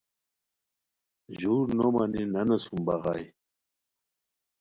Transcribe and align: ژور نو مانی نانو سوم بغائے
ژور 1.39 1.67
نو 1.77 1.87
مانی 1.93 2.21
نانو 2.33 2.57
سوم 2.63 2.79
بغائے 2.87 3.25